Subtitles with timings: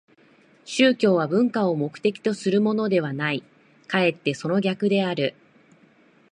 [0.65, 3.43] 宗教は文化を目的とするものではない、
[3.87, 5.35] かえってその逆である。